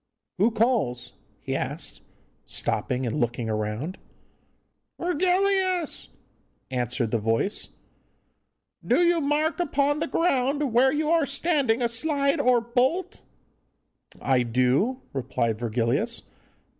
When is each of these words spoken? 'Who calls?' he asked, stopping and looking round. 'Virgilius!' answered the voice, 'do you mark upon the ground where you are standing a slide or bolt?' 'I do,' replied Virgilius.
'Who 0.39 0.49
calls?' 0.49 1.13
he 1.41 1.55
asked, 1.55 2.01
stopping 2.43 3.05
and 3.05 3.19
looking 3.19 3.49
round. 3.49 3.99
'Virgilius!' 4.99 6.07
answered 6.71 7.11
the 7.11 7.19
voice, 7.19 7.69
'do 8.83 9.05
you 9.05 9.21
mark 9.21 9.59
upon 9.59 9.99
the 9.99 10.07
ground 10.07 10.73
where 10.73 10.91
you 10.91 11.11
are 11.11 11.27
standing 11.27 11.83
a 11.83 11.87
slide 11.87 12.39
or 12.39 12.59
bolt?' 12.59 13.21
'I 14.19 14.41
do,' 14.41 15.01
replied 15.13 15.59
Virgilius. 15.59 16.23